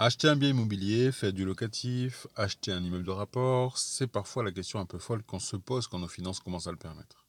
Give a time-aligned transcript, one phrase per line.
[0.00, 4.52] Acheter un bien immobilier, faire du locatif, acheter un immeuble de rapport, c'est parfois la
[4.52, 7.26] question un peu folle qu'on se pose quand nos finances commencent à le permettre.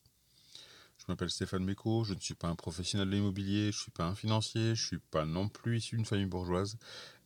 [0.99, 3.91] Je m'appelle Stéphane Méco, je ne suis pas un professionnel de l'immobilier, je ne suis
[3.91, 6.77] pas un financier, je ne suis pas non plus issu d'une famille bourgeoise,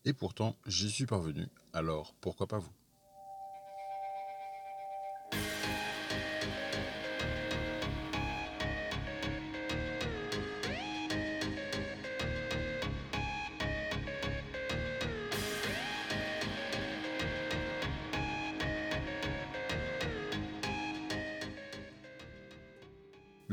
[0.06, 2.72] et pourtant j'y suis parvenu, alors pourquoi pas vous?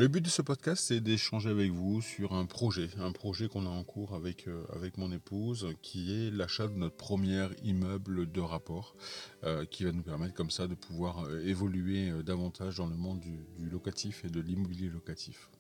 [0.01, 3.67] Le but de ce podcast, c'est d'échanger avec vous sur un projet, un projet qu'on
[3.67, 4.65] a en cours avec, euh,
[4.97, 8.97] mon épouse, qui est l'achat de notre premier immeuble de rapport,
[9.45, 13.21] euh, qui va nous permettre comme ça de pouvoir euh, évoluer davantage dans le monde
[13.21, 15.51] du locatif et de l'immobilier locatif.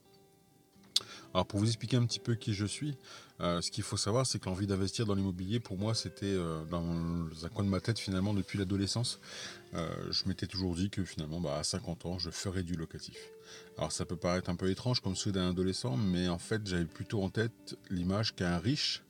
[1.32, 2.96] Alors pour vous expliquer un petit peu qui je suis,
[3.40, 6.64] euh, ce qu'il faut savoir, c'est que l'envie d'investir dans l'immobilier, pour moi, c'était euh,
[6.64, 9.20] dans un coin de ma tête finalement depuis l'adolescence.
[9.74, 13.16] Euh, je m'étais toujours dit que finalement, bah, à 50 ans, je ferais du locatif.
[13.78, 16.84] Alors ça peut paraître un peu étrange comme celui d'un adolescent, mais en fait, j'avais
[16.84, 19.02] plutôt en tête l'image qu'un riche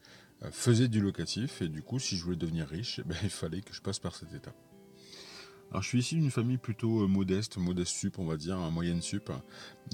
[0.52, 3.60] faisait du locatif, et du coup, si je voulais devenir riche, eh ben, il fallait
[3.60, 4.56] que je passe par cette étape.
[5.70, 8.70] Alors, je suis issu d'une famille plutôt euh, modeste, modeste sup, on va dire, un
[8.70, 9.30] moyenne sup.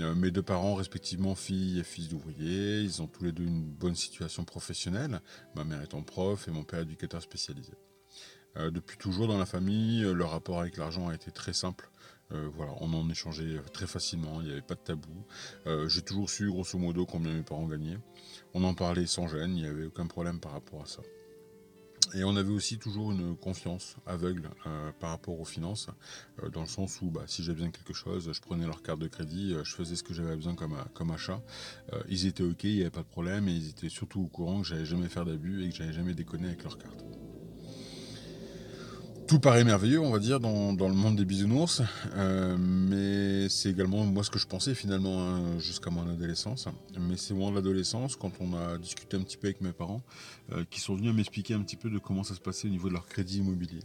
[0.01, 3.63] Euh, mes deux parents, respectivement fille et fils d'ouvriers, ils ont tous les deux une
[3.63, 5.21] bonne situation professionnelle,
[5.55, 7.75] ma mère étant prof et mon père éducateur spécialisé.
[8.57, 11.91] Euh, depuis toujours dans la famille, le rapport avec l'argent a été très simple.
[12.31, 15.27] voilà, on en échangeait très facilement, il n'y avait pas de tabou.
[15.87, 17.99] J'ai toujours su grosso modo combien mes parents gagnaient.
[18.53, 21.03] On en parlait sans gêne, il n'y avait aucun problème par rapport à ça.
[22.15, 25.89] Et on avait aussi toujours une confiance aveugle euh, par rapport aux finances,
[26.43, 28.83] euh, dans le sens où bah, si j'avais besoin de quelque chose, je prenais leur
[28.83, 31.43] carte de crédit, euh, je faisais ce que j'avais besoin comme, comme achat.
[32.09, 34.61] ils étaient ok, il n'y avait pas de problème, et ils étaient surtout au courant
[34.61, 37.05] que j'allais jamais faire d'abus et que j'allais jamais déconner avec leur carte
[39.27, 41.83] tout paraît merveilleux, on va dire, dans, le monde des bisounours,
[42.15, 46.69] euh, mais c'est également moi ce que je pensais finalement hein, jusqu'à mon adolescence.
[46.99, 50.03] Mais c'est moment de l'adolescence, quand on a discuté un petit peu avec mes parents,
[50.53, 52.89] euh, qui sont venus m'expliquer un petit peu de comment ça se passait au niveau
[52.89, 53.81] de leur crédit immobilier.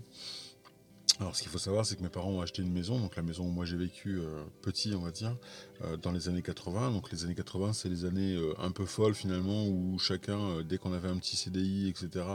[1.21, 3.21] Alors, ce qu'il faut savoir, c'est que mes parents ont acheté une maison, donc la
[3.21, 5.37] maison où moi j'ai vécu euh, petit, on va dire,
[5.83, 6.89] euh, dans les années 80.
[6.89, 10.79] Donc, les années 80, c'est les années euh, un peu folles finalement, où chacun, dès
[10.79, 12.25] qu'on avait un petit CDI, etc.,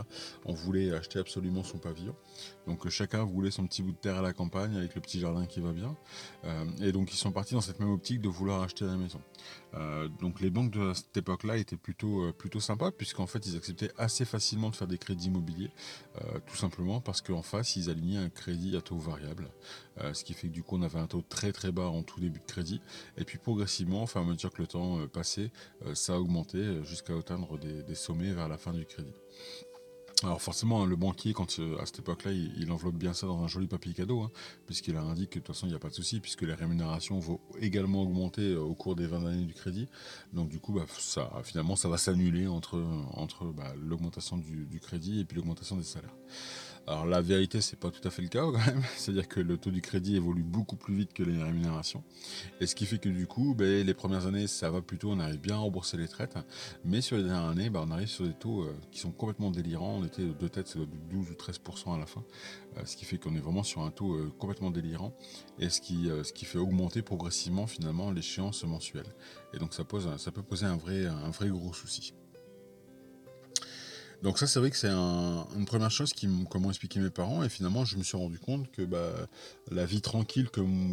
[0.45, 2.15] on voulait acheter absolument son pavillon.
[2.69, 5.47] Donc, chacun voulait son petit bout de terre à la campagne avec le petit jardin
[5.47, 5.97] qui va bien.
[6.81, 9.21] et donc, ils sont partis dans cette même optique de vouloir acheter la maison.
[10.21, 14.25] donc, les banques de cette époque-là étaient plutôt, plutôt sympas, puisqu'en fait, ils acceptaient assez
[14.25, 15.71] facilement de faire des crédits immobiliers,
[16.47, 19.51] tout simplement parce qu'en face, ils alignaient un crédit taux variable,
[19.99, 22.03] euh, ce qui fait que du coup on avait un taux très très bas en
[22.03, 22.81] tout début de crédit,
[23.17, 25.51] et puis progressivement, enfin à mesure que le temps euh, passait,
[25.87, 29.15] euh, ça a augmenté jusqu'à atteindre des, sommets vers la fin du crédit.
[30.23, 33.49] Alors forcément, hein, le banquier, quand à cette époque-là, il, enveloppe bien ça dans un
[33.49, 34.31] joli papier cadeau, hein,
[34.65, 36.55] puisqu'il a indiqué que de toute façon, il n'y a pas de souci, puisque les
[36.55, 39.89] rémunérations vont également augmenter au cours des 20 années du crédit.
[40.33, 42.83] Donc du coup, bah, ça, finalement, ça va s'annuler entre,
[43.13, 46.15] entre bah, l'augmentation du, crédit et puis l'augmentation des salaires.
[46.89, 48.83] Alors la vérité, c'est pas tout à fait le cas quand même.
[48.97, 52.05] C'est-à-dire que le taux du crédit évolue beaucoup plus vite que les rémunérations.
[52.61, 55.19] Et ce qui fait que du coup, ben, les premières années, ça va plutôt, on
[55.19, 56.37] arrive bien à rembourser les traites.
[56.85, 59.51] Mais sur les dernières années, ben, on arrive sur des taux euh, qui sont complètement
[59.51, 59.99] délirants.
[60.01, 62.23] On était de tête, de 12 ou 13% à la fin.
[62.77, 65.13] Euh, ce qui fait qu'on est vraiment sur un taux euh, complètement délirant.
[65.59, 66.09] Et ce qui,
[66.45, 69.13] fait augmenter progressivement finalement l'échéance mensuelle.
[69.53, 72.15] Et donc ça, pose, ça peut poser un vrai gros souci.
[74.23, 77.43] Donc ça, c'est vrai que c'est une première chose qui m'ont expliqué mes parents.
[77.43, 79.13] Et finalement, je me suis rendu compte que bah,
[79.71, 80.49] la vie tranquille,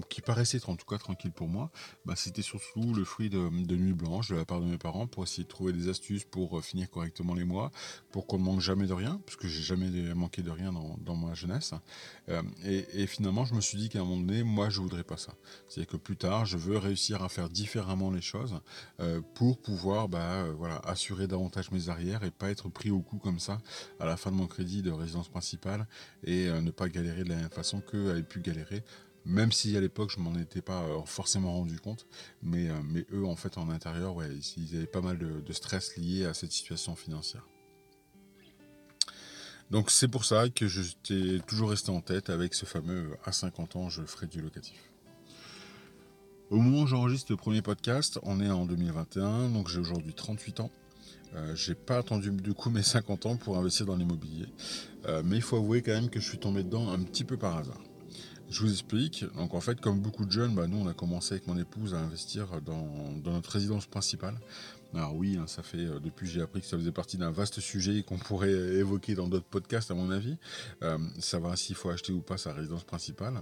[0.09, 1.72] qui paraissait en tout cas tranquille pour moi,
[2.06, 5.23] bah, c'était surtout le fruit de, nuit blanche de la part de mes parents pour
[5.23, 7.72] essayer de trouver des astuces pour euh, finir correctement les mois,
[8.11, 11.16] pour qu'on ne manque jamais de rien, parce que j'ai jamais manqué de rien dans,
[11.16, 11.73] ma jeunesse.
[12.29, 15.17] Euh, et, finalement, je me suis dit qu'à un moment donné, moi, je voudrais pas
[15.17, 15.34] ça.
[15.67, 18.59] C'est-à-dire que plus tard, je veux réussir à faire différemment les choses
[19.00, 20.45] euh, pour pouvoir bah,
[20.84, 23.59] assurer davantage mes arrières et pas être pris au coup comme ça
[24.00, 25.88] à la fin de mon crédit de résidence principale
[26.23, 28.84] et euh, ne pas galérer de la même façon qu'eux avaient pu galérer
[29.26, 32.05] même si à l'époque je m'en étais pas euh, forcément rendu compte,
[32.41, 35.96] mais, euh, mais eux en fait en intérieur, ouais, ils avaient pas mal de, stress
[35.97, 37.47] lié à cette situation financière.
[39.72, 43.32] Donc c'est pour ça que je t'ai toujours resté en tête avec ce fameux à
[43.32, 44.91] 50 ans je ferai du locatif.
[46.49, 50.59] Au moment où j'enregistre le premier podcast, on est en 2021, donc j'ai aujourd'hui 38
[50.59, 50.72] ans.
[51.35, 54.46] Euh, j'ai pas attendu du coup mes 50 ans pour investir dans l'immobilier.
[55.08, 57.38] Euh, mais il faut avouer quand même que je suis tombé dedans un petit peu
[57.38, 57.82] par hasard.
[58.50, 59.26] Je vous explique.
[59.35, 61.96] Donc en fait, comme beaucoup de jeunes, bah, nous on a commencé avec mon épouse
[61.96, 64.35] à investir dans, notre résidence principale.
[64.94, 67.59] Alors oui, hein, ça fait euh, depuis j'ai appris que ça faisait partie d'un vaste
[67.62, 70.38] sujet qu'on pourrait évoquer dans d'autres podcasts à mon avis.
[70.84, 73.41] Euh, savoir s'il faut acheter ou pas sa résidence principale.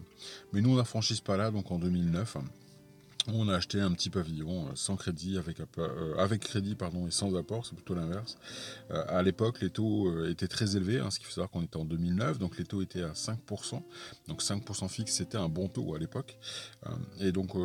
[0.53, 2.37] Mais nous on a franchi ce pas là donc en 2009.
[3.27, 7.11] On a acheté un petit pavillon euh, sans crédit, avec, euh, avec crédit pardon, et
[7.11, 8.37] sans apport, c'est plutôt l'inverse.
[8.89, 11.77] Euh, à l'époque, les taux étaient très élevés, hein, ce qui fait savoir qu'on était
[11.77, 13.83] en 2009, donc les taux étaient à 5%.
[14.27, 16.37] Donc 5% fixe, c'était un bon taux à l'époque.
[17.19, 17.55] et donc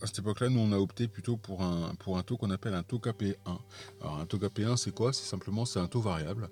[0.00, 2.74] à cette époque-là, nous, on a opté plutôt pour un, pour un taux qu'on appelle
[2.74, 3.34] un taux KP1.
[4.00, 5.12] Alors, un taux KP1, c'est quoi?
[5.12, 6.50] C'est simplement c'est un taux variable,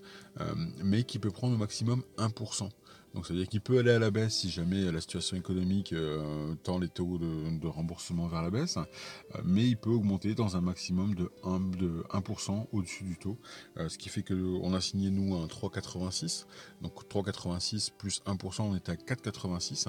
[0.82, 2.70] mais qui peut prendre au maximum 1%.
[3.16, 5.94] Donc ça veut dire qu'il peut aller à la baisse si jamais la situation économique
[5.94, 10.58] euh, tend les taux de, remboursement vers la baisse, euh, mais il peut augmenter dans
[10.58, 13.38] un maximum de 1%, de 1 au-dessus du taux,
[13.78, 16.44] euh, ce qui fait qu'on a signé nous un 3,86,
[16.82, 19.88] donc 3,86 plus 1%, on est à 4,86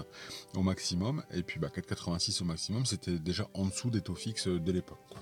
[0.56, 4.48] au maximum, et puis bah, 4,86 au maximum, c'était déjà en dessous des taux fixes
[4.48, 5.18] de l'époque.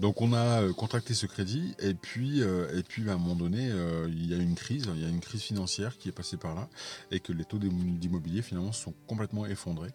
[0.00, 3.34] Donc on a euh, contracté ce crédit et puis, euh, et puis à un moment
[3.34, 6.12] donné, euh, il y a une crise, il y a une crise financière qui est
[6.12, 6.70] passée par là
[7.10, 9.90] et que les taux d'immobilier finalement sont complètement effondrés.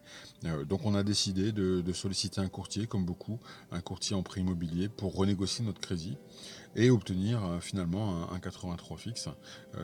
[0.69, 3.40] donc on a décidé de, solliciter un courtier, comme beaucoup,
[3.72, 6.18] un courtier en prêt immobilier pour renégocier notre crédit
[6.75, 9.30] et obtenir finalement un, un 83 fixe,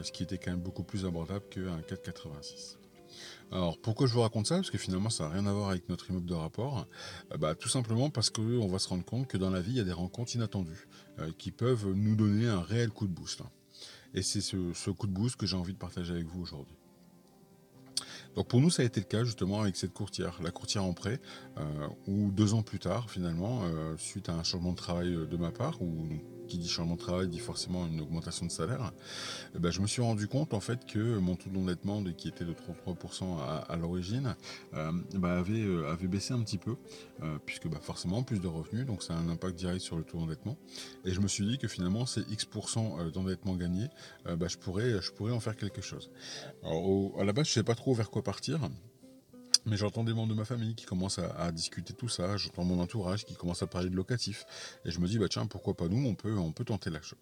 [0.03, 2.81] ce qui était quand même beaucoup plus abordable qu'un 486.
[3.51, 4.56] Alors pourquoi je vous raconte ça?
[4.56, 6.88] Parce que finalement ça n'a rien à voir avec notre immeuble de rapport.
[7.31, 9.77] Euh, bah, tout simplement parce qu'on va se rendre compte que dans la vie il
[9.77, 10.88] y a des rencontres inattendues
[11.19, 13.42] euh, qui peuvent nous donner un réel coup de boost.
[14.13, 16.75] Et c'est ce, coup de boost que j'ai envie de partager avec vous aujourd'hui.
[18.36, 20.94] Donc pour nous, ça a été le cas justement avec cette courtière, la courtière en
[20.94, 21.19] prêt,
[21.57, 23.63] euh, où deux ans plus tard, finalement,
[23.98, 26.07] suite à un changement de travail de ma part, où
[26.51, 28.92] qui dit changement de travail dit forcément une augmentation de salaire,
[29.56, 32.44] eh ben, je me suis rendu compte en fait que mon taux d'endettement qui était
[32.44, 33.39] de 33%
[33.69, 34.36] à, l'origine
[34.74, 36.75] euh, bah, avait, euh, avait baissé un petit peu,
[37.24, 40.03] euh, puisque bah, forcément plus de revenus, donc ça a un impact direct sur le
[40.03, 40.57] taux d'endettement.
[41.06, 43.88] Et je me suis dit que finalement ces X% d'endettement gagné,
[44.25, 46.12] bah, je, pourrais, je pourrais en faire quelque chose.
[46.63, 48.59] Alors, à la base, je ne sais pas trop vers quoi partir.
[49.66, 52.80] Mais j'entends des membres de ma famille qui commencent à, discuter tout ça, j'entends mon
[52.80, 54.46] entourage qui commence à parler de locatif,
[54.86, 57.19] et je me dis, bah tiens, pourquoi pas nous, on peut, peut tenter la chose.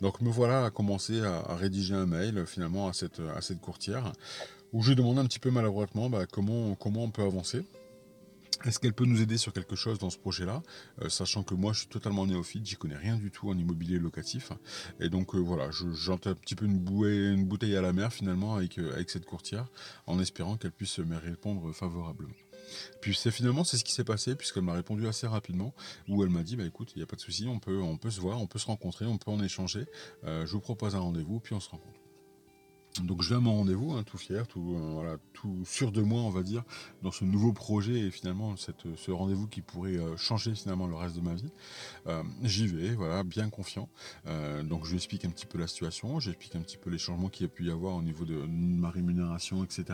[0.00, 4.12] Donc me voilà à commencer à, rédiger un mail finalement à cette, à cette courtière,
[4.72, 7.64] où je demande un petit peu maladroitement bah, comment, comment on peut avancer.
[8.64, 10.62] Est-ce qu'elle peut nous aider sur quelque chose dans ce projet-là?
[11.00, 13.98] Euh, Sachant que moi, je suis totalement néophyte, j'y connais rien du tout en immobilier
[13.98, 14.52] locatif.
[15.00, 16.78] Et donc, euh, voilà, j'entends un petit peu une,
[17.46, 19.66] bouteille à la mer finalement avec, euh, avec cette courtière,
[20.06, 22.34] en espérant qu'elle puisse me répondre favorablement.
[23.00, 25.74] Puis c'est finalement c'est ce qui s'est passé puisqu'elle m'a répondu assez rapidement
[26.08, 27.96] où elle m'a dit bah écoute il n'y a pas de souci on peut on
[27.96, 29.86] peut se voir on peut se rencontrer on peut en échanger
[30.22, 31.99] je vous propose un rendez-vous puis on se rencontre.
[32.98, 36.22] Donc je vais à mon rendez-vous, hein, tout fier, tout, euh, tout sûr de moi,
[36.22, 36.64] on va dire,
[37.02, 40.96] dans ce nouveau projet et finalement cette, ce rendez-vous qui pourrait euh, changer finalement le
[40.96, 41.50] reste de ma vie.
[42.08, 43.88] Euh, j'y vais, voilà, bien confiant.
[44.64, 47.28] donc je lui explique un petit peu la situation, j'explique un petit peu les changements
[47.28, 49.84] qu'il y a pu y avoir au niveau de ma rémunération, etc.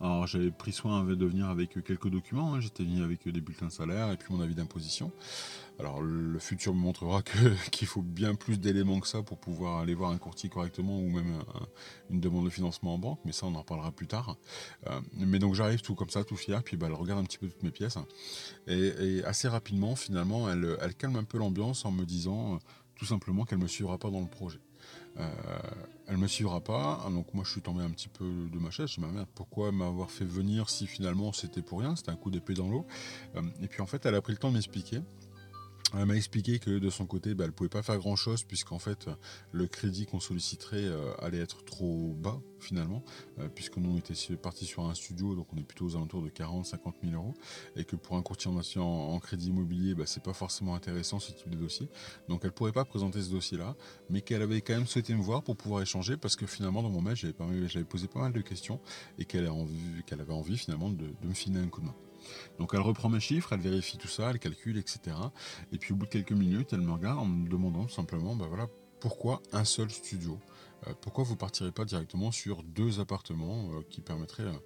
[0.00, 2.60] Alors j'avais pris soin de venir avec quelques documents, hein.
[2.60, 5.12] j'étais venu avec des bulletins de salaire et puis mon avis d'imposition.
[5.78, 7.22] Alors le futur me montrera
[7.70, 11.08] qu'il faut bien plus d'éléments que ça pour pouvoir aller voir un courtier correctement ou
[11.08, 11.42] même
[12.10, 14.36] une demande de financement en banque, mais ça on en reparlera plus tard.
[14.88, 17.38] Euh, mais donc j'arrive tout comme ça, tout fier, puis bah, elle regarde un petit
[17.38, 17.98] peu toutes mes pièces.
[18.66, 22.58] Et, assez rapidement finalement elle, calme un peu l'ambiance en me disant euh,
[22.96, 24.60] tout simplement qu'elle ne me suivra pas dans le projet.
[25.18, 25.30] Euh,
[26.08, 28.90] elle me suivra pas, donc moi je suis tombé un petit peu de ma chaise,
[28.90, 32.30] je me merde, pourquoi m'avoir fait venir si finalement c'était pour rien, c'était un coup
[32.30, 32.84] d'épée dans l'eau.
[33.62, 35.00] et puis en fait elle a pris le temps de m'expliquer,
[35.92, 38.78] elle m'a expliqué que de son côté, bah, elle ne pouvait pas faire grand-chose puisqu'en
[38.78, 39.08] fait,
[39.52, 43.04] le crédit qu'on solliciterait euh, allait être trop bas finalement,
[43.38, 46.22] euh, puisque nous on était parti sur un studio, donc on est plutôt aux alentours
[46.22, 47.34] de 40-50 000 euros,
[47.76, 51.32] et que pour un courtier en, en crédit immobilier, bah, c'est pas forcément intéressant ce
[51.32, 51.88] type de dossier.
[52.28, 53.76] Donc elle ne pourrait pas présenter ce dossier-là,
[54.08, 56.90] mais qu'elle avait quand même souhaité me voir pour pouvoir échanger, parce que finalement dans
[56.90, 58.80] mon mail, j'avais posé pas mal de questions
[59.18, 61.94] et qu'elle avait envie finalement de, de me filer un coup de main.
[62.58, 65.16] Donc elle reprend mes chiffres, elle vérifie tout ça, elle calcule, etc.
[65.72, 68.46] Et puis au bout de quelques minutes, elle me regarde en me demandant simplement, bah
[68.48, 68.68] voilà,
[69.00, 70.38] pourquoi un seul studio?
[70.86, 74.44] Euh, Pourquoi vous partirez pas directement sur deux appartements euh, qui permettraient...
[74.44, 74.58] Euh,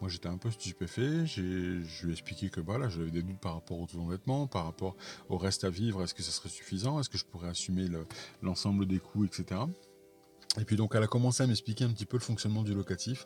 [0.00, 3.54] moi j'étais un peu stupéfait, je lui ai expliqué que voilà, j'avais des doutes par
[3.54, 4.96] rapport au taux vêtements, par rapport
[5.28, 7.86] au reste à vivre, est-ce que ça serait suffisant, est-ce que je pourrais assumer
[8.42, 9.60] l'ensemble des coûts, etc.
[10.60, 13.24] Et puis donc elle a commencé à m'expliquer un petit peu le fonctionnement du locatif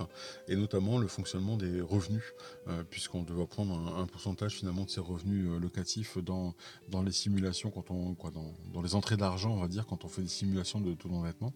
[0.49, 2.23] et notamment le fonctionnement des revenus,
[2.69, 6.55] euh, puisqu'on doit prendre un, pourcentage finalement de ces revenus euh, locatifs dans,
[6.89, 10.07] dans les simulations, quand on, quoi, dans, dans les entrées d'argent, on va dire, quand
[10.07, 11.53] on fait des simulations de taux d'endettement.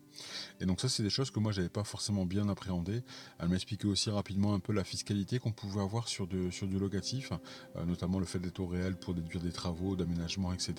[0.61, 3.03] Et donc ça c'est des choses que moi j'avais pas forcément bien appréhendé.
[3.39, 6.67] Elle m'a expliqué aussi rapidement un peu la fiscalité qu'on pouvait avoir sur, de, sur
[6.67, 7.33] du locatif,
[7.77, 10.75] euh, notamment le fait des taux réels pour déduire des travaux, d'aménagement, etc.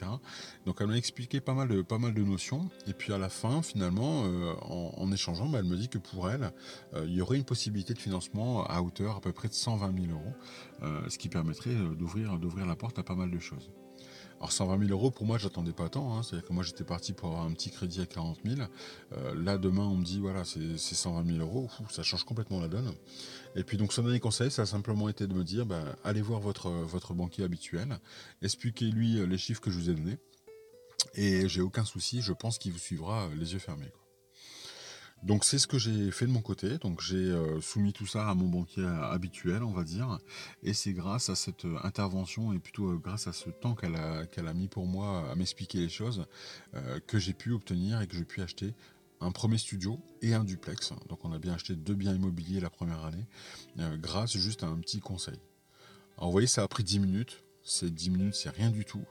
[0.68, 2.70] Donc elle m'a expliqué pas mal, de, pas mal de notions.
[2.86, 4.24] Et puis à la fin, finalement,
[4.62, 6.52] en en, échangeant, bah, elle me dit que pour elle,
[6.94, 9.94] euh, il y aurait une possibilité de financement à hauteur à peu près de 120
[10.08, 10.34] 000 euros,
[10.84, 13.72] euh, ce qui permettrait euh, d'ouvrir, la porte à pas mal de choses.
[14.40, 16.18] Alors 120 000 euros, pour moi, j'attendais pas tant.
[16.18, 16.24] Hein.
[16.24, 18.62] C'est-à-dire que moi, j'étais parti pour avoir un petit crédit à 40 000.
[19.36, 21.70] là, demain, on me dit, voilà, c'est 120 000 euros.
[21.90, 22.92] ça change complètement la donne.
[23.56, 26.22] Et puis, donc, son dernier conseil, ça a simplement été de me dire, bah, allez
[26.22, 28.00] voir votre, votre banquier habituel,
[28.42, 30.18] expliquez-lui les chiffres que je vous ai donnés.
[31.16, 33.92] Et j'ai aucun souci, je pense qu'il vous suivra les yeux fermés.
[35.24, 36.78] Donc c'est ce que j'ai fait de mon côté.
[36.80, 40.20] Donc j'ai euh, soumis tout ça à mon banquier habituel, on va dire.
[40.64, 43.96] Et c'est grâce à cette euh, intervention et plutôt euh, grâce à ce temps qu'elle
[43.96, 46.26] a, qu'elle a mis pour moi à m'expliquer les choses
[47.08, 48.74] que j'ai pu obtenir et que j'ai pu acheter
[49.22, 50.92] un premier studio et un duplex.
[51.08, 53.26] Donc on a bien acheté deux biens immobiliers la première année
[53.98, 55.40] grâce juste à un petit conseil.
[56.18, 57.44] Alors vous voyez, ça a pris 10 minutes.
[57.64, 59.04] Ces 10 minutes, c'est rien du tout.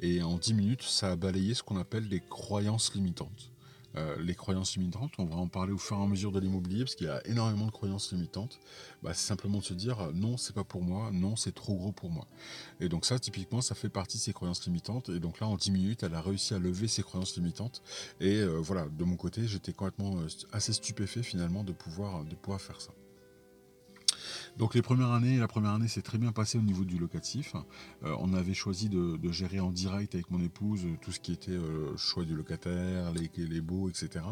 [0.00, 3.53] Et en 10 minutes, ça a balayé ce qu'on appelle les croyances limitantes.
[3.96, 6.80] Euh, les croyances limitantes, on va en parler au fur et à mesure de l'immobilier
[6.80, 8.58] parce qu'il y a énormément de croyances limitantes.
[9.02, 11.74] Bah, c'est simplement de se dire euh, non, c'est pas pour moi, non, c'est trop
[11.76, 12.26] gros pour moi.
[12.80, 15.08] Et donc ça, typiquement, ça fait partie de ces croyances limitantes.
[15.10, 17.82] Et donc là, en 10 minutes, elle a réussi à lever ces croyances limitantes.
[18.20, 20.16] Et euh, voilà, de mon côté, j'étais complètement
[20.52, 22.92] assez stupéfait finalement de pouvoir, de pouvoir faire ça.
[24.56, 27.54] Donc les premières années, la première année s'est très bien passée au niveau du locatif.
[28.04, 31.50] Euh, on avait choisi de, gérer en direct avec mon épouse tout ce qui était
[31.50, 34.24] euh, choix du locataire, les, baux, etc.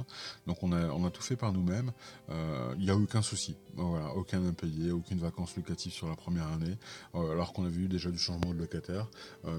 [0.46, 1.90] Donc on a, tout fait par nous-mêmes.
[2.30, 3.56] Euh, il n'y a aucun souci.
[3.74, 6.76] Voilà, aucun impayé, aucune vacances locatives sur la première année,
[7.14, 9.08] alors qu'on avait eu déjà du changement de locataire.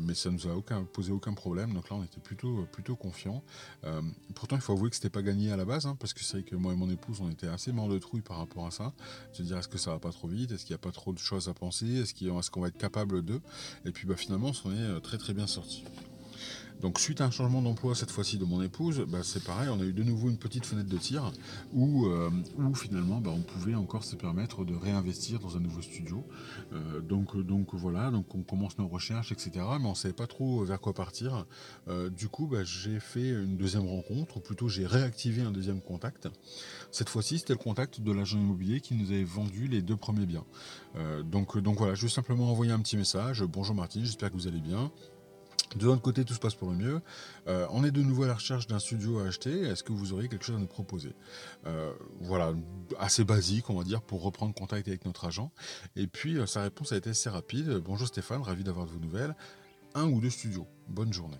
[0.03, 0.55] mais ça nous a
[0.93, 1.74] posé aucun problème.
[1.74, 3.43] Donc là, on était plutôt, plutôt confiants.
[4.36, 6.38] pourtant, il faut avouer que c'était pas gagné à la base, hein, parce que c'est
[6.38, 8.72] vrai que moi et mon épouse, on était assez mort de trouille par rapport à
[8.72, 8.93] ça.
[9.32, 10.52] Se dire, est-ce que ça va pas trop vite?
[10.53, 12.01] Est-ce qu'il n'y a pas trop de choses à penser?
[12.01, 13.41] Est-ce qu'on va être capable d'eux?
[13.86, 15.83] Et puis bah, finalement, on est euh, très très bien sorti.
[16.84, 19.80] Donc suite à un changement d'emploi cette fois-ci de mon épouse, bah, c'est pareil, on
[19.80, 21.32] a eu de nouveau une petite fenêtre de tir
[21.72, 22.30] où, euh,
[22.75, 26.28] finalement bah, on pouvait encore se permettre de réinvestir dans un nouveau studio.
[26.74, 29.52] Euh, donc, voilà, donc on commence nos recherches, etc.
[29.80, 31.46] Mais on ne savait pas trop vers quoi partir.
[31.88, 35.80] Euh, du coup, bah, j'ai fait une deuxième rencontre, ou plutôt j'ai réactivé un deuxième
[35.80, 36.28] contact.
[36.92, 40.25] Cette fois-ci, c'était le contact de l'agent immobilier qui nous avait vendu les deux premiers
[40.25, 40.44] biens.
[41.24, 43.42] donc, donc voilà, je vais simplement envoyer un petit message.
[43.44, 44.92] Bonjour Martine, j'espère que vous allez bien.
[45.75, 47.01] De l'autre côté, tout se passe pour le mieux.
[47.48, 49.62] Euh, on est de nouveau à la recherche d'un studio à acheter.
[49.62, 51.15] Est-ce que vous auriez quelque chose à nous proposer
[51.65, 52.53] euh, Voilà,
[53.00, 55.51] assez basique, on va dire, pour reprendre contact avec notre agent.
[55.96, 57.77] Et puis, euh, sa réponse a été assez rapide.
[57.77, 59.36] Bonjour Stéphane, ravi d'avoir de vos nouvelles.
[59.96, 60.68] Un ou deux studios.
[60.88, 61.39] Bonne journée.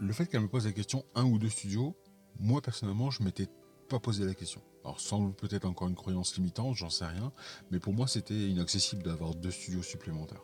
[0.00, 1.96] le fait qu'elle me pose la question un ou deux studios,
[2.38, 3.48] moi personnellement, je m'étais
[3.88, 4.60] pas posé la question.
[4.84, 7.32] Alors doute peut-être encore une croyance limitante, j'en sais rien,
[7.70, 10.42] mais pour moi c'était inaccessible d'avoir deux studios supplémentaires.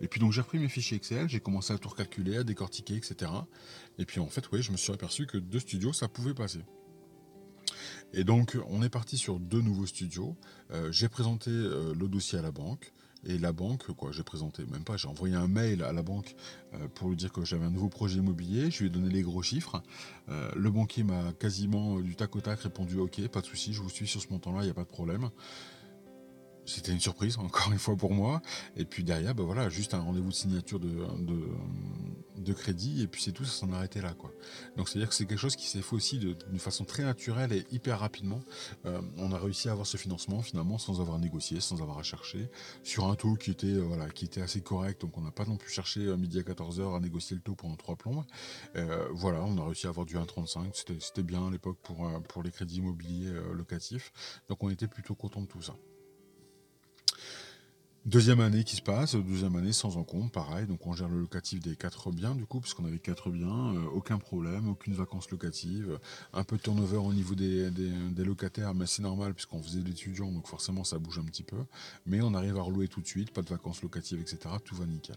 [0.00, 2.96] Et puis donc j'ai repris mes fichiers Excel, j'ai commencé à tout recalculer, à décortiquer,
[2.96, 3.30] etc.
[3.98, 6.60] Et puis en fait, oui, je me suis aperçu que deux studios, ça pouvait passer.
[8.12, 10.36] Et donc on est parti sur deux nouveaux studios.
[10.70, 12.92] Euh, j'ai présenté euh, le dossier à la banque.
[13.28, 16.36] Et la banque, quoi, j'ai présenté, même pas, j'ai envoyé un mail à la banque
[16.74, 18.70] euh, pour lui dire que j'avais un nouveau projet immobilier.
[18.70, 19.82] Je lui ai donné les gros chiffres.
[20.28, 23.90] le banquier m'a quasiment du tac au tac répondu Ok, pas de souci, je vous
[23.90, 25.30] suis sur ce montant-là, il n'y a pas de problème
[26.66, 28.42] c'était une surprise encore une fois pour moi.
[28.76, 30.90] Et puis derrière, bah voilà, juste un rendez-vous de signature de,
[32.36, 34.32] de, crédit et puis c'est tout, ça s'en arrêtait là quoi.
[34.76, 37.02] Donc c'est à dire que c'est quelque chose qui s'est fait aussi d'une façon très
[37.02, 38.40] naturelle et hyper rapidement.
[38.86, 42.02] Euh, on a réussi à avoir ce financement finalement sans avoir négocié, sans avoir à
[42.02, 42.48] chercher
[42.82, 45.00] sur un taux qui était euh, voilà qui était assez correct.
[45.02, 47.54] Donc on n'a pas non plus cherché à midi à 14h à négocier le taux
[47.54, 48.24] pendant trois plombs.
[48.76, 50.98] Euh, voilà, on a réussi à avoir du 1,35.
[51.00, 54.12] C'était bien à l'époque pour pour les crédits immobiliers locatifs.
[54.48, 55.76] Donc on était plutôt content de tout ça.
[58.06, 61.58] Deuxième année qui se passe, deuxième année sans encombre, pareil, donc on gère le locatif
[61.58, 65.98] des quatre biens du coup, puisqu'on avait quatre biens, euh, aucun problème, aucune vacances locatives,
[66.32, 67.68] un peu de turnover au niveau des,
[68.16, 71.56] locataires, mais c'est normal puisqu'on faisait l'étudiant, donc forcément ça bouge un petit peu,
[72.06, 74.86] mais on arrive à relouer tout de suite, pas de vacances locatives, etc., tout va
[74.86, 75.16] nickel.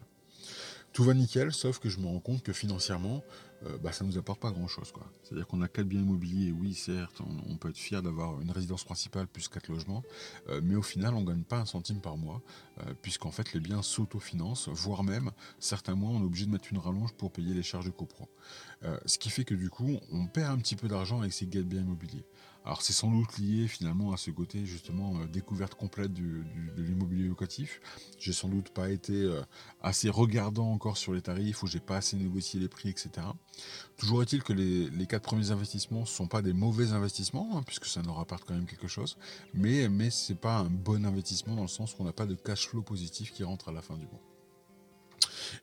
[0.92, 3.24] Tout va nickel, sauf que je me rends compte que financièrement,
[3.66, 4.94] euh, bah, ça ne nous apporte pas grand-chose.
[5.24, 8.86] C'est-à-dire qu'on a quatre biens immobiliers, oui, certes, on, peut être fier d'avoir une résidence
[8.86, 10.04] principale plus quatre logements,
[10.48, 12.42] euh, mais au final, on ne gagne pas un centime par mois,
[12.80, 16.72] euh, puisqu'en fait, les biens s'autofinancent, voire même, certains mois, on est obligé de mettre
[16.72, 18.30] une rallonge pour payer les charges de copro.
[19.06, 21.66] ce qui fait que du coup, on perd un petit peu d'argent avec ces quatre
[21.66, 22.26] biens immobiliers.
[22.66, 26.44] Alors c'est sans doute lié finalement à ce côté justement découverte complète de
[26.78, 27.82] l'immobilier locatif.
[28.20, 29.28] J'ai sans doute pas été
[29.82, 33.10] assez regardant encore sur les tarifs ou j'ai pas assez négocié les prix, etc.
[33.98, 37.86] Toujours est-il que les, quatre premiers investissements ne sont pas des mauvais investissements, hein, puisque
[37.86, 39.18] ça nous rapporte quand même quelque chose,
[39.54, 42.36] mais, ce n'est pas un bon investissement dans le sens où on n'a pas de
[42.36, 44.22] cash flow positif qui rentre à la fin du mois.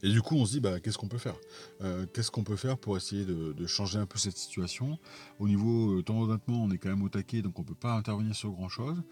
[0.03, 1.37] Et du coup, on se dit, bah, qu'est-ce qu'on peut faire?
[1.81, 4.99] Euh, Qu'est-ce qu'on peut faire pour essayer de, changer un peu cette situation?
[5.39, 7.75] Au niveau, euh, temps honnêtement, on est quand même au taquet, donc on ne peut
[7.75, 9.03] pas intervenir sur grand-chose.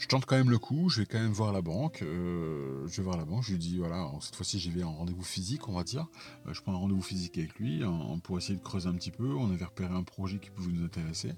[0.00, 2.00] Je tente quand même le coup, je vais quand même voir la banque.
[2.00, 4.94] Euh, je vais voir la banque, je lui dis, voilà, cette fois-ci, j'y vais en
[4.94, 6.06] rendez-vous physique, on va dire.
[6.50, 7.82] je prends un rendez-vous physique avec lui
[8.24, 9.34] pour essayer de creuser un petit peu.
[9.34, 11.34] On avait repéré un projet qui pouvait nous intéresser.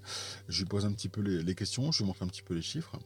[0.49, 2.63] Je lui pose un petit peu les questions, je lui montre un petit peu les
[2.63, 2.97] chiffres.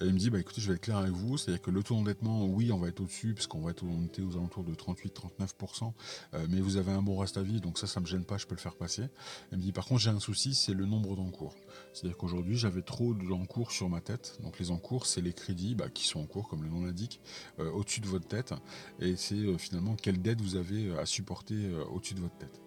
[0.00, 1.82] Et il me dit, bah écoutez, je vais être clair avec vous, c'est-à-dire que le
[1.82, 5.92] taux d'endettement, oui, on va être au-dessus, puisqu'on va être on aux alentours de 38-39%,
[6.34, 8.38] euh, mais vous avez un bon reste à vie, donc ça, ça me gêne pas,
[8.38, 9.04] je peux le faire passer.
[9.52, 11.54] Il me dit, par contre, j'ai un souci, c'est le nombre d'encours.
[11.92, 14.38] C'est-à-dire qu'aujourd'hui, j'avais trop d'encours sur ma tête.
[14.42, 17.20] Donc les encours, c'est les crédits bah, qui sont en cours, comme le nom l'indique,
[17.58, 18.54] euh, au-dessus de votre tête.
[19.00, 21.54] Et c'est euh, finalement quelle dette vous avez à supporter
[21.92, 22.60] au-dessus de votre tête.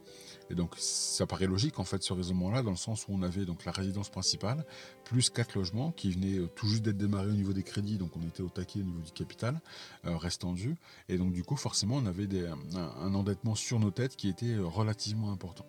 [0.49, 3.45] Et donc ça paraît logique en fait ce raisonnement-là, dans le sens où on avait
[3.45, 4.65] donc la résidence principale,
[5.03, 8.15] plus quatre logements qui venaient euh, tout juste d'être démarrés au niveau des crédits, donc
[8.15, 9.59] on était au taquet au niveau du capital,
[10.05, 10.75] euh, restant dû.
[11.09, 12.27] Et donc du coup forcément on avait
[12.75, 15.65] un, endettement sur nos têtes qui était euh, relativement important.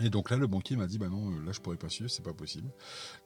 [0.00, 2.22] Et donc là, le banquier m'a dit bah non, là je pourrais pas suivre, c'est
[2.22, 2.70] pas possible.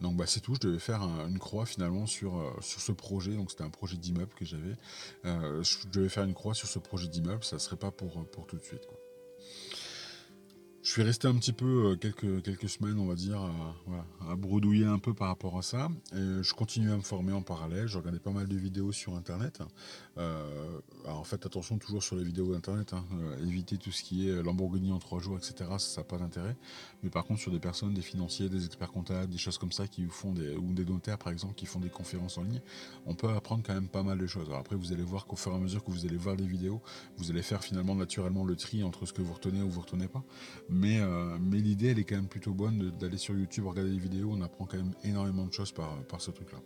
[0.01, 3.37] Donc bah c'est tout, je devais faire une croix finalement sur, sur ce projet.
[3.37, 4.75] Donc c'était un projet d'immeuble que j'avais.
[5.23, 8.57] je devais faire une croix sur ce projet d'immeuble, ça serait pas pour, pour tout
[8.57, 8.85] de suite.
[8.87, 8.99] Quoi.
[10.87, 13.41] Je suis resté un petit peu euh, quelques, quelques semaines, on va dire,
[14.21, 15.89] à, bredouiller un peu par rapport à ça.
[16.13, 17.89] Je continuais à me former en parallèle.
[17.89, 19.63] Je regardais pas mal de vidéos sur Internet.
[20.17, 22.93] Euh, alors en fait, attention toujours sur les vidéos Internet.
[22.93, 23.05] Hein.
[23.15, 25.71] Euh, éviter tout ce qui est Lamborghini en trois jours, etc.
[25.79, 26.57] Ça n'a pas d'intérêt.
[27.03, 29.89] Mais par contre, sur des personnes, des financiers, des experts comptables, des choses comme ça,
[29.89, 32.61] qui font des, ou des notaires par exemple, qui font des conférences en ligne,
[33.07, 34.47] on peut apprendre quand même pas mal de choses.
[34.47, 36.47] Alors après, vous allez voir qu'au fur et à mesure que vous allez voir les
[36.47, 36.81] vidéos,
[37.17, 40.07] vous allez faire finalement naturellement le tri entre ce que vous retenez ou vous retenez
[40.07, 40.23] pas.
[40.85, 44.31] Euh, mais, l'idée, elle est quand même plutôt bonne d'aller sur YouTube, regarder les vidéos.
[44.33, 46.59] On apprend quand même énormément de choses par, ce truc-là.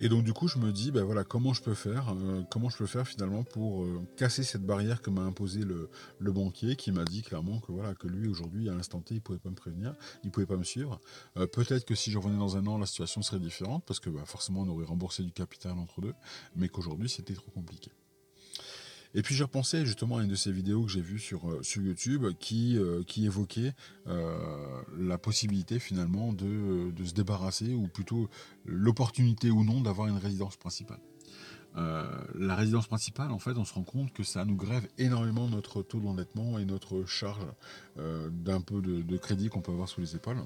[0.00, 2.68] Et donc du coup, je me dis, ben voilà, comment je peux faire, euh, comment
[2.68, 6.92] je peux faire finalement pour euh, casser cette barrière que m'a imposé le, banquier, qui
[6.92, 9.56] m'a dit clairement que voilà, que lui aujourd'hui, à l'instant T, il pouvait pas me
[9.56, 11.00] prévenir, il pouvait pas me suivre.
[11.34, 14.22] Peut-être que si je revenais dans un an, la situation serait différente parce que bah,
[14.24, 16.14] forcément, on aurait remboursé du capital entre deux,
[16.54, 17.90] mais qu'aujourd'hui, c'était trop compliqué.
[19.14, 21.62] Et puis j'ai repensé justement à une de ces vidéos que j'ai vues sur, euh,
[21.62, 23.72] sur YouTube qui, euh, qui évoquait
[24.06, 28.28] euh, la possibilité finalement de, se débarrasser, ou plutôt
[28.66, 31.00] l'opportunité ou non d'avoir une résidence principale.
[31.74, 35.82] la résidence principale, en fait, on se rend compte que ça nous grève énormément notre
[35.82, 37.46] taux d'endettement et notre charge
[37.96, 40.42] d'un peu de, de crédit qu'on peut avoir sous les épaules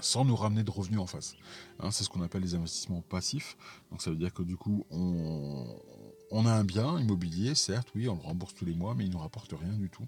[0.00, 1.34] sans nous ramener de revenus en face.
[1.80, 3.56] Hein, c'est ce qu'on appelle les investissements passifs.
[3.90, 5.63] Donc ça veut dire que du coup, on,
[6.34, 9.08] on a un bien immobilier, certes, oui, on le rembourse tous les mois, mais il
[9.08, 10.06] ne nous rapporte rien du tout.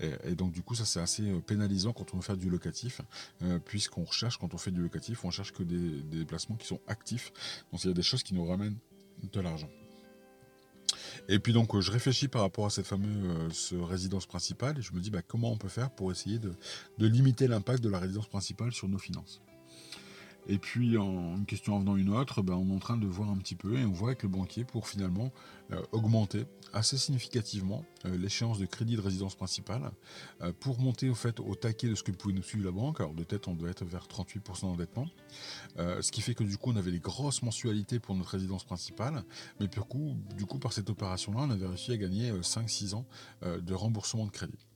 [0.00, 3.02] Et, donc du coup, ça c'est assez euh, pénalisant quand on veut faire du locatif,
[3.42, 6.66] euh, puisqu'on recherche, quand on fait du locatif, on cherche que des, des placements qui
[6.66, 7.30] sont actifs.
[7.70, 8.78] Donc il y a des choses qui nous ramènent
[9.32, 9.68] de l'argent.
[11.28, 14.94] Et puis donc je réfléchis par rapport à cette fameuse euh, résidence principale et je
[14.94, 18.28] me dis bah, comment on peut faire pour essayer de limiter l'impact de la résidence
[18.28, 19.42] principale sur nos finances?
[20.48, 23.06] Et puis, en une question en venant une autre, ben, on est en train de
[23.06, 25.32] voir un petit peu et on voit avec le banquier pour finalement
[25.72, 29.90] euh, augmenter assez significativement euh, l'échéance de crédit de résidence principale
[30.42, 33.00] euh, pour monter au fait au taquet de ce que pouvait nous suivre la banque.
[33.00, 35.06] Alors de tête, on doit être vers 38% d'endettement,
[35.76, 39.24] ce qui fait que du coup, on avait les grosses mensualités pour notre résidence principale,
[39.58, 43.06] mais du coup, du coup par cette opération-là, on avait réussi à gagner 5-6 ans
[43.42, 44.66] de remboursement de crédit.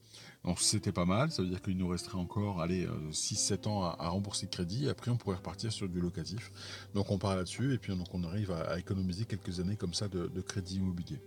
[0.43, 4.09] Donc c'était pas mal, ça veut dire qu'il nous resterait encore 6-7 euh, ans à,
[4.09, 6.51] rembourser de crédit, et après on pourrait repartir sur du locatif.
[6.95, 10.07] Donc on part là-dessus, et puis donc on arrive à, économiser quelques années comme ça
[10.07, 11.21] de, crédit immobilier.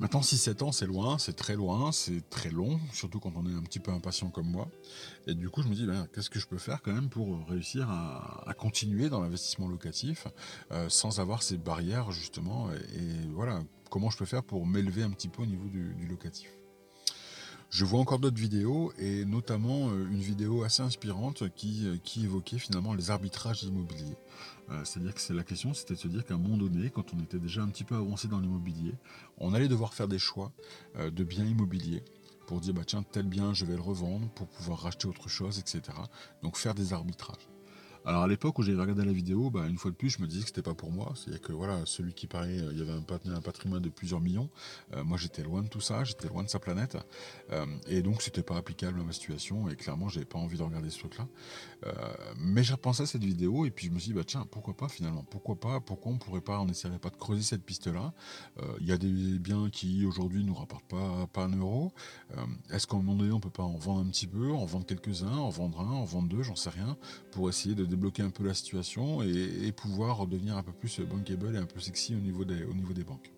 [0.00, 3.54] Maintenant, 6-7 ans, c'est loin, c'est très loin, c'est très long, surtout quand on est
[3.54, 4.68] un petit peu impatient comme moi.
[5.26, 7.44] Et du coup, je me dis, ben, qu'est-ce que je peux faire quand même pour
[7.48, 10.28] réussir à, continuer dans l'investissement locatif
[10.70, 12.70] euh, sans avoir ces barrières, justement.
[12.70, 16.57] Et, voilà, comment je peux faire pour m'élever un petit peu au niveau du locatif?
[17.70, 22.24] Je vois encore d'autres vidéos, et notamment euh, une vidéo assez inspirante qui, euh, qui
[22.24, 24.16] évoquait finalement les arbitrages immobiliers.
[24.70, 27.22] Euh, c'est-à-dire que la question, c'était de se dire qu'à un moment donné, quand on
[27.22, 28.94] était déjà un petit peu avancé dans l'immobilier,
[29.36, 30.50] on allait devoir faire des choix
[30.98, 32.02] de biens immobiliers
[32.46, 35.58] pour dire bah tiens tel bien je vais le revendre pour pouvoir racheter autre chose,
[35.58, 35.82] etc.
[36.42, 37.48] Donc faire des arbitrages.
[38.08, 40.26] Alors à l'époque où j'avais regardé la vidéo, bah, une fois de plus, je me
[40.26, 41.12] disais que c'était pas pour moi.
[41.14, 44.48] C'est-à-dire que voilà, celui qui paraît, euh, il y avait un, patrimoine de plusieurs millions.
[44.94, 46.96] Euh, moi, j'étais loin de tout ça, j'étais loin de sa planète,
[47.52, 49.68] euh, et donc c'était pas applicable à ma situation.
[49.68, 51.28] Et clairement, j'avais pas envie de regarder ce truc-là.
[52.38, 54.74] mais j'ai repensé à cette vidéo et puis je me suis dit, bah tiens, pourquoi
[54.74, 55.24] pas finalement?
[55.24, 55.78] Pourquoi pas?
[55.80, 58.14] Pourquoi on pourrait pas, on n'essaierait pas de creuser cette piste-là?
[58.80, 61.92] Il y a des biens qui aujourd'hui nous rapportent pas, pas un euro.
[62.70, 64.86] Est-ce qu'à un moment donné, on peut pas en vendre un petit peu, en vendre
[64.86, 66.96] quelques-uns, en vendre un, en vendre deux, j'en sais rien,
[67.32, 71.54] pour essayer de débloquer un peu la situation et, pouvoir devenir un peu plus bankable
[71.54, 73.30] et un peu sexy au niveau des, au niveau des banques.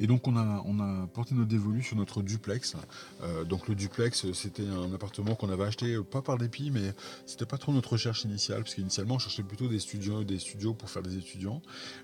[0.00, 2.76] Et donc on a, on a porté notre dévolu sur notre duplex.
[3.22, 6.94] Euh, donc le duplex, c'était un appartement qu'on avait acheté euh, pas par dépit, mais
[7.26, 10.74] c'était pas trop notre recherche initiale, parce qu'initialement on cherchait plutôt des studios, des studios
[10.74, 11.62] pour faire des étudiants.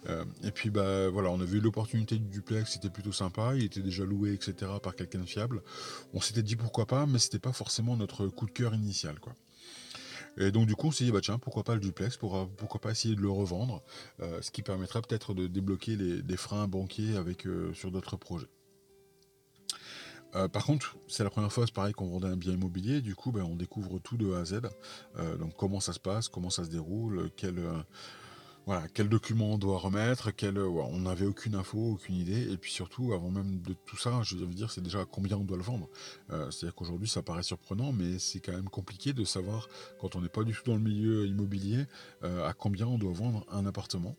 [0.09, 3.65] Euh, et puis bah voilà, on a vu l'opportunité du duplex, c'était plutôt sympa, il
[3.65, 4.73] était déjà loué, etc.
[4.83, 5.63] par quelqu'un de fiable.
[6.15, 9.35] On s'était dit pourquoi pas, mais c'était pas forcément notre coup de cœur initial, quoi.
[10.37, 12.81] Et donc du coup on s'est dit bah tiens pourquoi pas le duplex, pourquoi, pourquoi
[12.81, 13.83] pas essayer de le revendre,
[14.21, 18.49] euh, ce qui permettra peut-être de débloquer les, freins banquiers euh, sur d'autres projets.
[20.35, 23.01] Euh, par contre, c'est la première fois, c'est pareil, qu'on vendait un bien immobilier.
[23.01, 24.63] Du coup, ben, on découvre tout de A à Z.
[25.39, 27.63] donc, comment ça se passe, comment ça se déroule, quel,
[28.67, 32.57] voilà, quel document on doit remettre, quel, euh, on n'avait aucune info, aucune idée, et
[32.57, 35.59] puis surtout, avant même de tout ça, je veux dire, c'est déjà combien on doit
[35.59, 35.89] le vendre.
[36.31, 39.69] Euh, c'est-à-dire qu'aujourd'hui, ça paraît surprenant, mais c'est quand même compliqué de savoir,
[40.01, 41.85] quand on n'est pas du tout dans le milieu immobilier,
[42.23, 44.17] euh, à combien on doit vendre un appartement.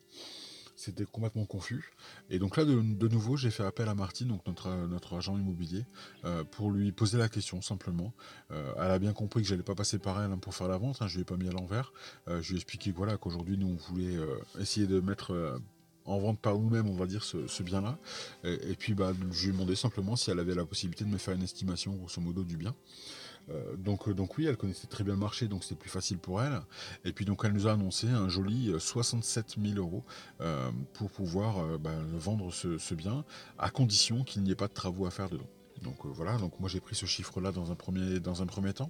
[0.76, 1.92] C'était complètement confus.
[2.30, 5.86] Et donc là, de, nouveau, j'ai fait appel à Martine, donc notre, notre agent immobilier,
[6.26, 8.14] euh, pour lui poser la question simplement.
[8.52, 10.78] Euh, elle a bien compris que j'allais pas passer par elle hein, pour faire la
[10.78, 11.02] vente.
[11.02, 11.94] Hein, je lui ai pas mis à l'envers.
[12.28, 14.18] Euh, je lui ai expliqué voilà, qu'aujourd'hui, nous, on voulait
[14.60, 15.60] essayer de mettre
[16.06, 17.98] en vente par nous-mêmes, on va dire, ce, bien-là.
[18.44, 21.18] Et, puis, bah, je lui ai demandé simplement si elle avait la possibilité de me
[21.18, 22.76] faire une estimation, grosso modo, du bien.
[23.50, 26.18] Euh, donc, euh, donc oui, elle connaissait très bien le marché, donc c'était plus facile
[26.18, 26.62] pour elle.
[27.04, 30.04] Et puis donc elle nous a annoncé un joli 67 euh, 000 euros
[30.94, 33.24] pour pouvoir bah, vendre ce, bien,
[33.58, 35.48] à condition qu'il n'y ait pas de travaux à faire dedans.
[35.82, 38.90] Donc voilà, donc moi j'ai pris ce chiffre-là dans un premier, dans un premier temps.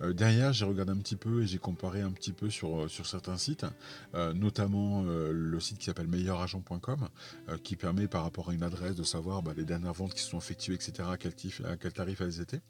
[0.00, 3.36] derrière, j'ai regardé un petit peu et j'ai comparé un petit peu sur, sur certains
[3.36, 3.66] sites,
[4.34, 7.08] notamment le site qui s'appelle meilleuragent.com,
[7.64, 10.30] qui permet par rapport à une adresse de savoir bah, les dernières ventes qui se
[10.30, 11.32] sont effectuées, etc., quel,
[11.64, 12.62] à quel tarif elles étaient.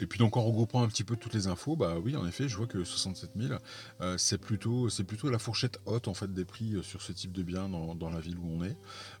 [0.00, 2.48] Et puis donc en regroupant un petit peu toutes les infos, bah oui en effet
[2.48, 3.54] je vois que 67 000
[4.00, 7.32] euh, c'est plutôt plutôt la fourchette haute en fait des prix euh, sur ce type
[7.32, 8.76] de bien dans, la ville où on est.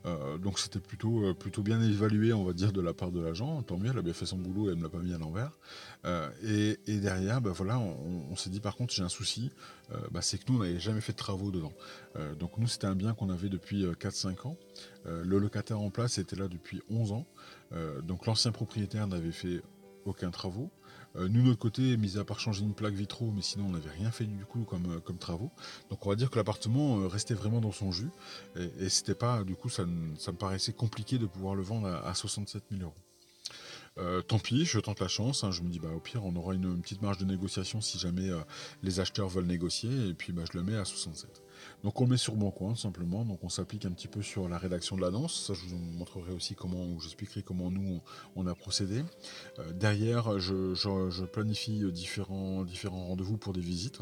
[0.06, 3.62] Euh, donc c'était plutôt plutôt bien évalué on va dire de la part de l'agent.
[3.62, 5.18] Tant mieux elle a bien fait son boulot et elle me l'a pas mis à
[5.18, 5.52] l'envers.
[6.42, 9.50] Et, derrière bah voilà on, s'est dit par contre j'ai un souci,
[10.10, 11.72] bah, c'est que nous on n'avait jamais fait de travaux dedans.
[12.38, 14.56] donc nous c'était un bien qu'on avait depuis 4-5 ans.
[15.06, 17.26] le locataire en place était là depuis 11 ans.
[18.02, 19.62] donc l'ancien propriétaire n'avait fait
[20.04, 20.70] aucun travaux.
[21.16, 23.70] Euh, nous, de notre côté, mis à part changer une plaque vitro, mais sinon, on
[23.70, 25.50] n'avait rien fait du coup comme, euh, travaux.
[25.90, 28.10] Donc, on va dire que l'appartement euh, restait vraiment dans son jus.
[28.56, 32.64] Et, c'était pas, du coup, ça, me paraissait compliqué de pouvoir le vendre à, 67
[32.70, 34.22] 000 euros.
[34.22, 35.44] tant pis, je tente la chance.
[35.44, 35.50] Hein.
[35.50, 38.30] je me dis, bah, au pire, on aura une, petite marge de négociation si jamais
[38.82, 40.08] les acheteurs veulent négocier.
[40.08, 41.41] Et puis, bah, je le mets à 67.
[41.82, 44.56] Donc on met sur Bon Coin simplement, donc on s'applique un petit peu sur la
[44.56, 48.00] rédaction de l'annonce, ça je vous montrerai aussi comment, j'expliquerai comment nous
[48.36, 49.02] on, a procédé.
[49.58, 53.98] Euh, derrière, je, planifie différents, différents rendez-vous pour des visites.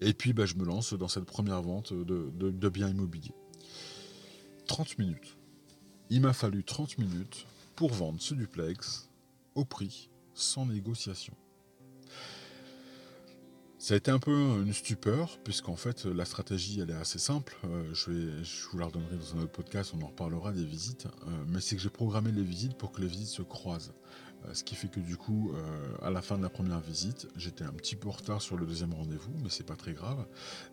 [0.00, 3.34] Et puis bah, je me lance dans cette première vente de, de biens immobiliers.
[4.66, 5.36] 30 minutes.
[6.10, 9.08] Il m'a fallu 30 minutes pour vendre ce duplex
[9.54, 11.34] au prix sans négociation.
[13.86, 17.56] Ça a été un peu une stupeur, puisqu'en fait la stratégie elle est assez simple.
[17.62, 18.10] Euh, je,
[18.72, 21.06] vous la redonnerai dans un autre podcast, on en reparlera des visites.
[21.06, 23.92] Euh, mais c'est que j'ai programmé les visites pour que les visites se croisent.
[24.46, 25.52] Euh, ce qui fait que du coup,
[26.02, 28.66] à la fin de la première visite, j'étais un petit peu en retard sur le
[28.66, 30.26] deuxième rendez-vous, mais c'est pas très grave.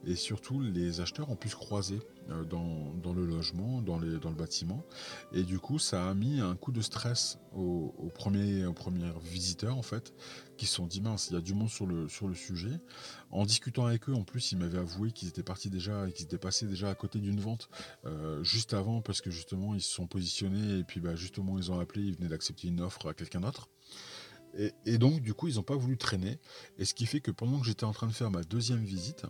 [0.05, 1.99] Et surtout, les acheteurs ont pu se croiser
[2.49, 4.83] dans, le logement, dans, les, dans le bâtiment.
[5.31, 8.73] Et du coup, ça a mis un coup de stress aux, premiers, aux
[9.23, 10.13] visiteurs, en fait,
[10.57, 12.79] qui se sont dit mince, il y a du monde sur le, sur le sujet.
[13.31, 16.37] En discutant avec eux, en plus, ils m'avaient avoué qu'ils étaient partis déjà, qu'ils étaient
[16.37, 17.69] passés déjà à côté d'une vente
[18.05, 21.71] euh, juste avant, parce que justement, ils se sont positionnés et puis bah, justement, ils
[21.71, 23.62] ont appelé, ils venaient d'accepter une offre à quelqu'un d'autre.
[24.85, 26.39] Et, donc, du coup, ils n'ont pas voulu traîner.
[26.77, 29.25] Et ce qui fait que pendant que j'étais en train de faire ma deuxième visite,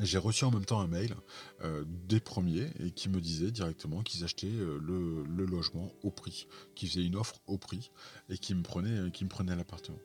[0.00, 1.14] j'ai reçu en même temps un mail
[1.62, 6.46] euh, des premiers et qui me disait directement qu'ils achetaient euh, le, logement au prix,
[6.74, 7.90] qu'ils faisaient une offre au prix
[8.28, 9.98] et qui me prenaient, prenaient l'appartement.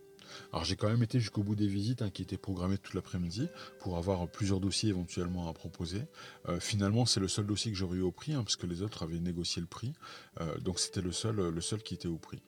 [0.51, 3.47] Alors j'ai quand même été jusqu'au bout des visites hein, qui étaient programmées toute l'après-midi
[3.79, 6.01] pour avoir plusieurs dossiers éventuellement à proposer.
[6.47, 8.81] Euh, finalement c'est le seul dossier que j'aurais eu au prix hein, parce que les
[8.81, 9.93] autres avaient négocié le prix.
[10.41, 12.41] Euh, donc c'était le seul qui était au prix.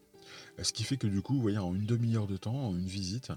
[0.60, 2.88] Euh, ce qui fait que du coup, vous en une demi-heure de temps, en une
[2.88, 3.32] visite,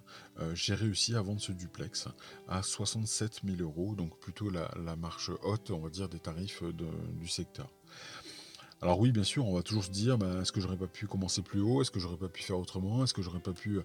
[0.55, 2.09] j'ai réussi à vendre ce duplex
[2.49, 7.29] à 67 000 euros, donc plutôt la, marche haute, on va dire, des tarifs du
[7.29, 7.69] secteur.
[8.83, 11.07] Alors oui, bien sûr, on va toujours se dire, bah, est-ce que j'aurais pas pu
[11.07, 11.81] commencer plus haut?
[11.81, 13.05] Est-ce que j'aurais pas pu faire autrement?
[13.05, 13.83] Est-ce que j'aurais pas pu euh,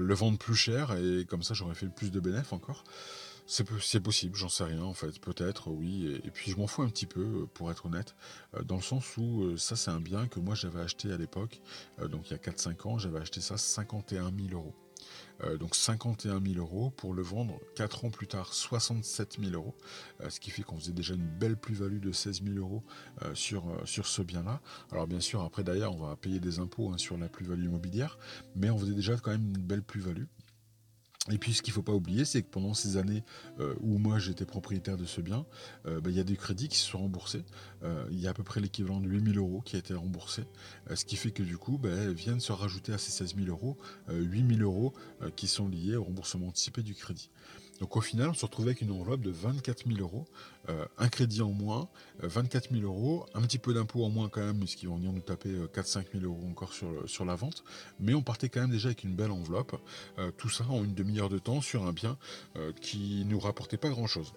[0.00, 0.92] le vendre plus cher?
[0.98, 2.82] Et comme ça, j'aurais fait plus de bénéfices encore
[3.50, 6.20] c'est possible, j'en sais rien en fait, peut-être, oui.
[6.24, 8.14] Et, puis je m'en fous un petit peu, euh, pour être honnête,
[8.54, 11.60] euh, dans le sens où ça c'est un bien que moi j'avais acheté à l'époque,
[12.08, 14.74] donc il y a 4-5 ans, j'avais acheté ça 51 000 euros.
[15.44, 19.74] Euh, donc 51 000 euros pour le vendre 4 ans plus tard 67 000 euros,
[20.20, 22.82] euh, ce qui fait qu'on faisait déjà une belle plus-value de 16 000 euros
[23.22, 24.60] euh, sur, sur ce bien-là.
[24.92, 28.18] Alors bien sûr, après d'ailleurs, on va payer des impôts hein, sur la plus-value immobilière,
[28.54, 30.24] mais on faisait déjà quand même une belle plus-value.
[31.30, 33.22] Et puis ce qu'il ne faut pas oublier, c'est que pendant ces années
[33.60, 35.44] euh, où moi j'étais propriétaire de ce bien,
[35.86, 37.44] euh, bah, il y a des crédits qui se sont remboursés.
[37.82, 40.44] Euh, il y a à peu près l'équivalent de 8000 euros qui a été remboursé.
[40.94, 43.76] ce qui fait que du coup, bah, viennent se rajouter à ces 16 000 euros
[44.08, 44.94] 8000 euros
[45.36, 47.30] qui sont liés au remboursement anticipé du crédit.
[47.80, 50.26] Donc au final, on se retrouvait avec une enveloppe de 24 000 euros,
[50.68, 51.88] euh, un crédit en moins,
[52.22, 55.12] 24 euh, 000 euros, un petit peu d'impôt en moins quand même, puisqu'ils vont venir
[55.12, 57.64] nous taper 4-5 euh, 000 euros encore sur, sur la vente.
[57.98, 59.80] Mais on partait quand même déjà avec une belle enveloppe,
[60.36, 62.18] tout ça en une demi-heure de temps sur un bien
[62.80, 64.32] qui nous rapportait pas grand-chose.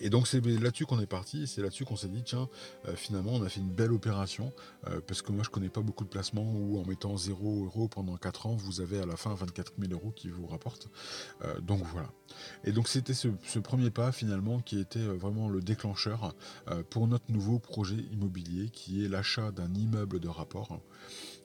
[0.00, 2.48] Et donc c'est là-dessus qu'on est parti, c'est là-dessus qu'on s'est dit, tiens,
[2.88, 4.52] euh, finalement on a fait une belle opération,
[4.88, 7.88] euh, parce que moi je connais pas beaucoup de placements où en mettant 0 euros
[7.88, 10.88] pendant 4 ans, vous avez à la fin 24 000 euros qui vous rapportent.
[11.44, 12.08] Euh, donc voilà.
[12.64, 16.34] Et donc c'était ce, premier pas finalement qui était vraiment le déclencheur
[16.88, 20.80] pour notre nouveau projet immobilier, qui est l'achat d'un immeuble de rapport.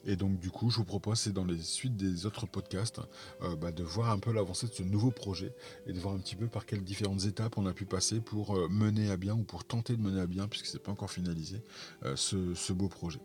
[0.06, 3.02] Et donc du coup, je vous propose, c'est dans les suites des autres podcasts,
[3.42, 5.54] euh, bah, de voir un peu l'avancée de ce nouveau projet
[5.88, 8.56] et de voir un petit peu par quelles différentes étapes on a pu passer pour
[8.56, 11.12] euh, mener à bien ou pour tenter de mener à bien, puisque c'est pas encore
[11.12, 11.62] finalisé,
[12.04, 13.20] euh, ce, beau projet.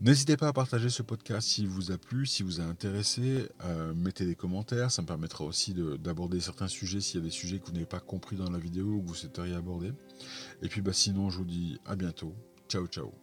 [0.00, 3.48] N'hésitez pas à partager ce podcast s'il vous a plu, si vous a intéressé,
[3.94, 7.60] mettez des commentaires, ça me permettra aussi d'aborder certains sujets s'il y a des sujets
[7.60, 9.92] que vous n'avez pas compris dans la vidéo ou que vous souhaiteriez aborder.
[10.60, 12.34] Et puis bah, sinon, je vous dis à bientôt.
[12.68, 13.21] Ciao ciao